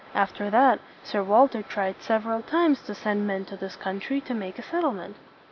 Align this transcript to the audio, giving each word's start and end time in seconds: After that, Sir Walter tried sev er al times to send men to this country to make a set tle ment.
After 0.15 0.49
that, 0.49 0.79
Sir 1.03 1.21
Walter 1.23 1.61
tried 1.61 2.01
sev 2.01 2.25
er 2.25 2.31
al 2.31 2.41
times 2.41 2.81
to 2.87 2.95
send 2.95 3.27
men 3.27 3.45
to 3.45 3.55
this 3.55 3.75
country 3.75 4.19
to 4.21 4.33
make 4.33 4.57
a 4.57 4.63
set 4.63 4.81
tle 4.81 4.93
ment. 4.93 5.15